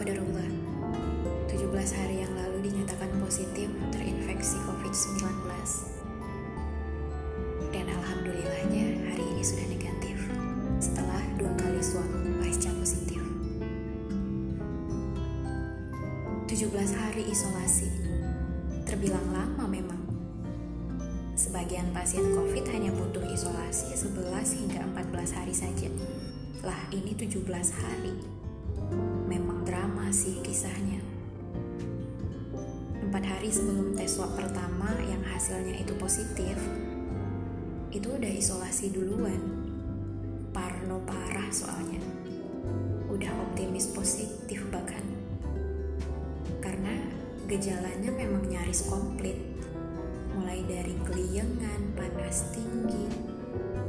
Qadarullah, 0.00 0.48
17 1.44 1.60
hari 1.92 2.24
yang 2.24 2.32
lalu 2.32 2.72
dinyatakan 2.72 3.20
positif 3.20 3.68
terinfeksi 3.92 4.56
COVID-19. 4.64 5.28
Dan 7.68 7.84
alhamdulillahnya 7.84 8.96
hari 9.12 9.20
ini 9.20 9.44
sudah 9.44 9.68
negatif 9.68 10.16
setelah 10.80 11.20
dua 11.36 11.52
kali 11.52 11.84
swab 11.84 12.08
pasca 12.40 12.72
positif. 12.80 13.20
17 16.48 16.72
hari 16.96 17.28
isolasi 17.28 17.92
terbilang 18.88 19.28
lama 19.36 19.68
memang. 19.68 20.00
Sebagian 21.36 21.92
pasien 21.92 22.24
COVID 22.32 22.64
hanya 22.72 22.88
butuh 22.96 23.28
isolasi 23.28 23.92
11 23.92 24.64
hingga 24.64 24.80
14 24.96 25.36
hari 25.36 25.52
saja. 25.52 25.92
Lah 26.64 26.88
ini 26.88 27.12
17 27.12 27.44
hari. 27.68 28.16
Memang 29.28 29.59
drama 29.90 30.06
sih 30.14 30.38
kisahnya. 30.38 31.02
Empat 33.02 33.26
hari 33.26 33.50
sebelum 33.50 33.98
tes 33.98 34.14
swab 34.14 34.38
pertama 34.38 34.86
yang 35.02 35.18
hasilnya 35.26 35.82
itu 35.82 35.98
positif, 35.98 36.54
itu 37.90 38.06
udah 38.06 38.30
isolasi 38.30 38.94
duluan. 38.94 39.42
Parno 40.54 41.02
parah 41.02 41.50
soalnya. 41.50 41.98
Udah 43.10 43.34
optimis 43.50 43.90
positif 43.90 44.62
bahkan. 44.70 45.02
Karena 46.62 46.94
gejalanya 47.50 48.14
memang 48.14 48.46
nyaris 48.46 48.86
komplit. 48.86 49.42
Mulai 50.38 50.62
dari 50.70 50.94
keliengan, 51.02 51.98
panas 51.98 52.46
tinggi, 52.54 53.10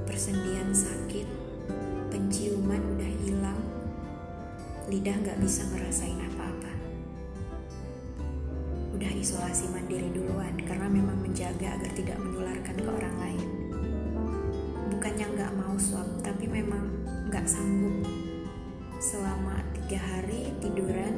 persendian 0.09 0.73
sakit, 0.73 1.29
penciuman 2.09 2.81
udah 2.97 3.11
hilang, 3.21 3.61
lidah 4.91 5.15
nggak 5.23 5.39
bisa 5.39 5.63
ngerasain 5.71 6.19
apa-apa. 6.19 6.71
Udah 8.91 9.07
isolasi 9.15 9.71
mandiri 9.71 10.11
duluan 10.11 10.51
karena 10.67 10.91
memang 10.91 11.15
menjaga 11.15 11.79
agar 11.79 11.91
tidak 11.95 12.19
menularkan 12.19 12.75
ke 12.75 12.89
orang 12.91 13.15
lain. 13.23 13.47
Bukannya 14.91 15.31
nggak 15.31 15.55
mau 15.55 15.79
swab 15.79 16.03
tapi 16.19 16.43
memang 16.43 16.91
nggak 17.31 17.47
sanggup. 17.47 18.03
Selama 18.99 19.63
tiga 19.79 19.95
hari 19.95 20.51
tiduran 20.59 21.15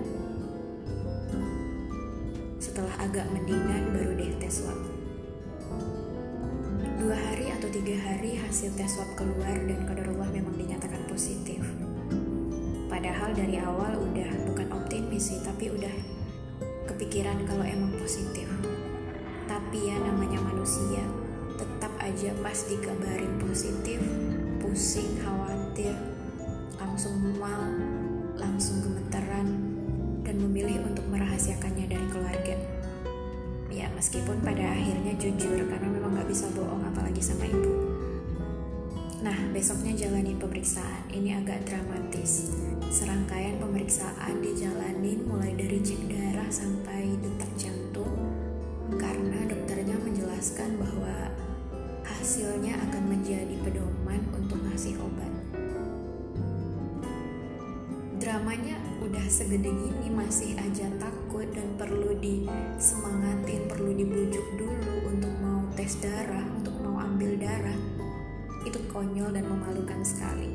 setelah 2.62 2.94
agak 3.02 3.26
mendingan 3.34 3.90
baru 3.90 4.14
deh 4.22 4.38
tes 4.38 4.62
swab. 4.62 4.78
Dua 7.02 7.18
hari 7.18 7.50
atau 7.50 7.74
tiga 7.74 7.98
hari 8.06 8.38
hasil 8.38 8.70
tes 8.78 8.94
swab 8.94 9.10
keluar 9.18 9.58
dan 9.66 9.82
kadarullah 9.90 10.30
memang 10.30 10.54
dinyatakan 10.62 11.10
positif 11.10 11.66
padahal 13.04 13.36
dari 13.36 13.60
awal 13.60 14.00
udah 14.00 14.32
bukan 14.48 14.72
optimis 14.80 15.36
sih 15.36 15.44
tapi 15.44 15.68
udah 15.68 15.92
kepikiran 16.88 17.36
kalau 17.44 17.68
emang 17.68 17.92
positif. 18.00 18.48
Tapi 19.44 19.92
ya 19.92 20.00
namanya 20.00 20.40
manusia 20.40 21.04
tetap 21.60 21.92
aja 22.00 22.32
pas 22.40 22.56
dikabarin 22.64 23.36
positif 23.44 24.00
pusing 24.64 25.20
khawatir 25.20 25.92
langsung 26.80 27.20
mual 27.20 27.76
langsung 28.40 28.80
gemeteran 28.80 29.52
dan 30.24 30.40
memilih 30.40 30.88
untuk 30.88 31.04
merahasiakannya 31.12 31.92
dari 31.92 32.08
keluarga. 32.08 32.56
Ya 33.68 33.92
meskipun 34.00 34.40
pada 34.40 34.64
akhirnya 34.64 35.12
jujur 35.20 35.60
karena 35.68 35.92
memang 35.92 36.24
gak 36.24 36.32
bisa 36.32 36.48
bohong 36.56 36.88
apalagi 36.88 37.20
sama 37.20 37.52
ibu 37.52 37.93
Nah, 39.24 39.40
besoknya 39.56 39.96
jalani 39.96 40.36
pemeriksaan. 40.36 41.08
Ini 41.08 41.40
agak 41.40 41.64
dramatis. 41.64 42.52
Serangkaian 42.92 43.56
pemeriksaan 43.56 44.44
dijalanin 44.44 45.24
mulai 45.24 45.56
dari 45.56 45.80
cek 45.80 46.12
darah 46.12 46.52
sampai 46.52 47.16
detak 47.24 47.48
jantung 47.56 48.12
karena 49.00 49.48
dokternya 49.48 49.96
menjelaskan 50.04 50.76
bahwa 50.76 51.32
hasilnya 52.04 52.76
akan 52.84 53.04
menjadi 53.16 53.56
pedoman 53.64 54.20
untuk 54.36 54.60
ngasih 54.68 55.00
obat. 55.00 55.32
Dramanya 58.20 58.76
udah 59.08 59.24
segede 59.32 59.72
gini 59.72 60.12
masih 60.12 60.52
aja 60.60 60.92
takut 61.00 61.48
dan 61.56 61.80
perlu 61.80 62.12
disemangatin, 62.20 63.72
perlu 63.72 63.96
dibujuk 63.96 64.48
dulu 64.60 64.96
untuk 65.08 65.32
mau 65.40 65.64
tes 65.80 65.96
darah, 66.04 66.44
untuk 66.60 66.76
mau 66.84 67.00
ambil 67.00 67.40
darah. 67.40 67.93
Konyol 69.04 69.36
dan 69.36 69.44
memalukan 69.52 70.00
sekali. 70.00 70.48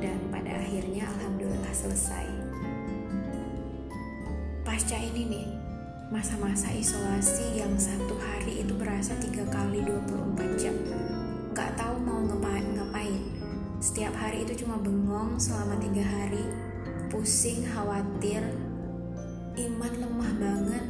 Dan 0.00 0.32
pada 0.32 0.56
akhirnya 0.56 1.04
alhamdulillah 1.04 1.68
selesai. 1.76 2.24
Pasca 4.64 4.96
ini 4.96 5.28
nih, 5.28 5.48
masa-masa 6.08 6.72
isolasi 6.72 7.60
yang 7.60 7.76
satu 7.76 8.16
hari 8.16 8.64
itu 8.64 8.72
berasa 8.72 9.12
tiga 9.20 9.44
kali 9.52 9.84
24 9.84 10.56
jam. 10.56 10.72
Gak 11.52 11.76
tahu 11.76 12.00
mau 12.00 12.24
ngapain, 12.24 12.72
ngapain. 12.72 13.20
Setiap 13.84 14.16
hari 14.16 14.48
itu 14.48 14.64
cuma 14.64 14.80
bengong 14.80 15.36
selama 15.36 15.76
tiga 15.76 16.08
hari. 16.08 16.48
Pusing, 17.12 17.68
khawatir. 17.68 18.48
Iman 19.60 19.92
lemah 20.00 20.32
banget 20.40 20.84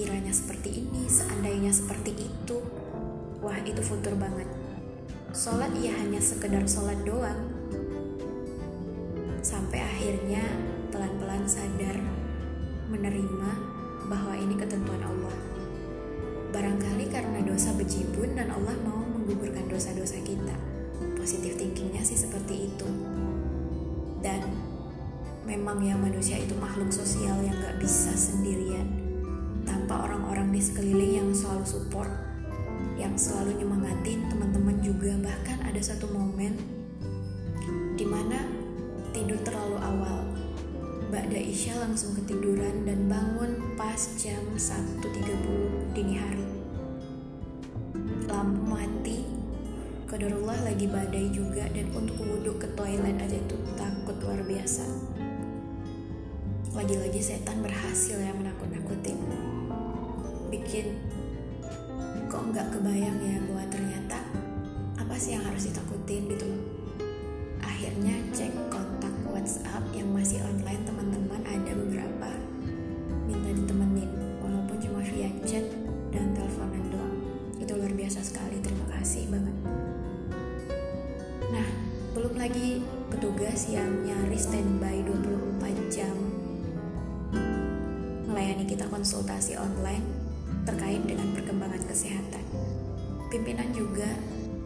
Sekiranya 0.00 0.32
seperti 0.32 0.80
ini, 0.80 1.04
seandainya 1.12 1.68
seperti 1.76 2.24
itu 2.24 2.56
Wah 3.44 3.60
itu 3.60 3.84
futur 3.84 4.16
banget 4.16 4.48
Sholat 5.36 5.76
ya 5.76 5.92
hanya 5.92 6.16
sekedar 6.16 6.64
sholat 6.64 6.96
doang 7.04 7.52
sampai 9.44 9.84
akhirnya 9.84 10.40
pelan-pelan 10.88 11.44
sadar 11.44 12.00
menerima 12.88 13.50
bahwa 14.08 14.40
ini 14.40 14.56
ketentuan 14.56 15.04
Allah. 15.04 15.36
Barangkali 16.48 17.12
karena 17.12 17.44
dosa 17.44 17.76
bejibun 17.76 18.40
dan 18.40 18.56
Allah 18.56 18.80
mau 18.80 19.04
menggugurkan 19.04 19.68
dosa-dosa 19.68 20.16
kita. 20.24 20.56
Positif 21.20 21.60
thinkingnya 21.60 22.00
sih 22.00 22.16
seperti 22.16 22.72
itu. 22.72 22.88
Dan 24.24 24.48
memang 25.44 25.84
ya 25.84 25.92
manusia 25.92 26.40
itu 26.40 26.56
makhluk 26.56 26.88
sosial 26.88 27.36
yang 27.44 27.56
gak 27.60 27.76
bisa 27.80 28.16
sendirian 28.16 28.99
tanpa 29.90 30.06
orang-orang 30.06 30.54
di 30.54 30.62
sekeliling 30.62 31.12
yang 31.18 31.30
selalu 31.34 31.66
support, 31.66 32.14
yang 32.94 33.10
selalu 33.18 33.58
nyemangatin 33.58 34.22
teman-teman 34.30 34.78
juga. 34.78 35.18
Bahkan 35.18 35.66
ada 35.66 35.82
satu 35.82 36.06
momen 36.14 36.54
di 37.98 38.06
mana 38.06 38.38
tidur 39.10 39.42
terlalu 39.42 39.82
awal. 39.82 40.30
Mbak 41.10 41.34
Daisha 41.34 41.74
langsung 41.82 42.14
ketiduran 42.22 42.86
dan 42.86 43.10
bangun 43.10 43.74
pas 43.74 43.98
jam 44.14 44.38
1.30 44.54 45.90
dini 45.90 46.22
hari. 46.22 46.46
Lampu 48.30 48.62
mati, 48.62 49.26
Qadarullah 50.06 50.70
lagi 50.70 50.86
badai 50.86 51.34
juga 51.34 51.66
dan 51.66 51.90
untuk 51.98 52.14
wudhu 52.14 52.62
ke 52.62 52.70
toilet 52.78 53.18
aja 53.18 53.42
itu 53.42 53.58
takut 53.74 54.14
luar 54.22 54.38
biasa. 54.46 54.86
Lagi-lagi 56.70 57.18
setan 57.18 57.66
berhasil 57.66 58.14
ya 58.14 58.30
menakut-nakutin. 58.30 59.18
Bikin 60.54 60.94
kok 62.30 62.46
nggak 62.54 62.70
kebayang 62.70 63.18
ya 63.26 63.42
bahwa 63.50 63.64
ternyata 63.66 64.22
apa 64.94 65.14
sih 65.18 65.34
yang 65.34 65.42
harus 65.42 65.66
ditakutin 65.66 66.30
gitu 66.30 66.46
loh. 66.46 66.62
Akhirnya 67.58 68.14
cek 68.30 68.54
kontak 68.70 69.10
WhatsApp 69.26 69.82
yang 69.90 70.14
masih 70.14 70.38
online 70.46 70.86
teman-teman 70.86 71.42
ada 71.42 71.72
beberapa 71.74 72.30
minta 73.26 73.50
ditemenin 73.50 74.10
walaupun 74.38 74.78
cuma 74.78 75.02
via 75.02 75.30
chat 75.42 75.66
dan 76.10 76.34
teleponan 76.34 76.82
doang 76.90 77.16
itu 77.62 77.72
luar 77.78 77.94
biasa 77.94 78.22
sekali 78.26 78.58
terima 78.58 78.86
kasih 78.98 79.30
banget 79.30 79.56
nah 81.54 81.68
belum 82.14 82.34
lagi 82.34 82.82
petugas 83.06 83.70
yang 83.70 84.02
nyaris 84.02 84.50
standby 84.50 84.98
24 85.06 85.94
jam 85.94 86.39
kita 88.66 88.88
konsultasi 88.88 89.56
online 89.56 90.04
terkait 90.66 91.02
dengan 91.06 91.32
perkembangan 91.36 91.82
kesehatan 91.88 92.44
pimpinan 93.30 93.70
juga 93.72 94.08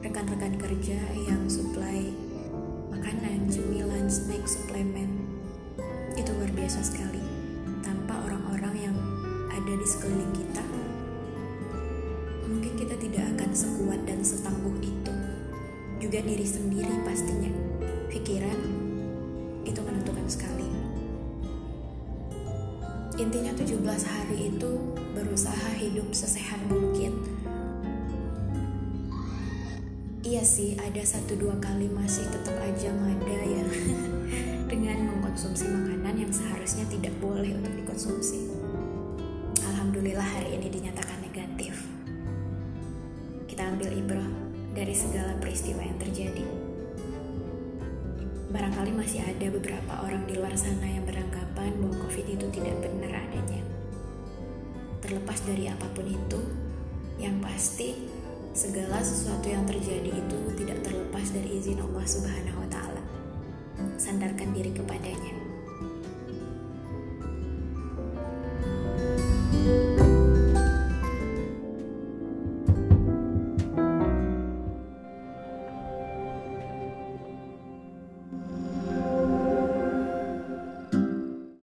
rekan-rekan 0.01 0.57
kerja 0.61 0.99
yang 1.25 1.49
supply 1.49 2.11
makanan, 2.93 3.51
cemilan, 3.51 4.07
snack, 4.09 4.45
suplemen 4.47 5.27
itu 6.15 6.31
luar 6.35 6.51
biasa 6.55 6.81
sekali 6.81 7.23
tanpa 7.83 8.17
orang-orang 8.25 8.91
yang 8.91 8.97
ada 9.51 9.73
di 9.75 9.87
sekeliling 9.87 10.33
kita 10.33 10.65
mungkin 12.55 12.73
kita 12.77 12.95
tidak 13.01 13.25
akan 13.35 13.51
sekuat 13.51 14.01
dan 14.07 14.21
setangguh 14.23 14.77
itu. 14.79 15.13
Juga 15.99 16.19
diri 16.23 16.47
sendiri 16.47 17.03
pastinya. 17.03 17.51
Pikiran 18.13 18.61
itu 19.67 19.81
menentukan 19.81 20.27
sekali. 20.29 20.84
Intinya 23.15 23.55
17 23.55 23.79
hari 23.87 24.51
itu 24.51 24.71
berusaha 25.15 25.71
hidup 25.79 26.11
sesehat 26.11 26.59
mungkin. 26.67 27.15
Iya 30.27 30.43
sih, 30.43 30.75
ada 30.75 30.99
satu 31.07 31.39
dua 31.39 31.55
kali 31.63 31.87
masih 31.95 32.27
tetap 32.27 32.59
aja 32.59 32.91
ngada 32.91 33.39
ya 33.47 33.65
dengan 34.73 35.15
mengkonsumsi 35.15 35.63
makanan 35.63 36.27
yang 36.27 36.33
seharusnya 36.35 36.83
tidak 36.91 37.15
boleh 37.23 37.55
untuk 37.55 37.71
dikonsumsi. 37.79 38.51
Alhamdulillah 39.63 40.27
hari 40.27 40.59
ini 40.59 40.75
dinyatakan 40.75 41.23
negatif. 41.23 41.87
Kita 43.47 43.63
ambil 43.63 43.95
ibrah 43.95 44.31
dari 44.75 44.91
segala 44.91 45.39
peristiwa 45.39 45.87
yang 45.87 46.03
terjadi. 46.03 46.43
Barangkali 48.51 48.91
masih 48.91 49.23
ada 49.23 49.47
beberapa 49.55 50.03
orang 50.03 50.27
di 50.27 50.35
luar 50.35 50.59
sana 50.59 50.89
yang 50.91 51.07
beranggapan 51.65 51.81
bahwa 51.81 51.97
COVID 52.05 52.27
itu 52.29 52.47
tidak 52.53 52.77
benar 52.85 53.13
adanya. 53.25 53.63
Terlepas 55.01 55.39
dari 55.49 55.65
apa 55.69 55.87
pun 55.97 56.05
itu, 56.05 56.41
yang 57.17 57.41
pasti 57.41 58.09
segala 58.53 59.01
sesuatu 59.01 59.49
yang 59.49 59.65
terjadi 59.65 60.13
itu 60.13 60.39
tidak 60.61 60.85
terlepas 60.85 61.27
dari 61.33 61.57
izin 61.59 61.81
Allah 61.81 62.05
Subhanahu 62.05 62.59
wa 62.61 62.69
taala. 62.69 63.03
Sandarkan 63.97 64.53
diri 64.53 64.73
kepadanya. 64.77 65.44